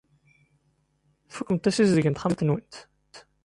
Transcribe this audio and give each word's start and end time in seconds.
Tfukemt 1.29 1.69
assizdeg 1.69 2.05
n 2.09 2.13
texxamt-nwent? 2.15 2.73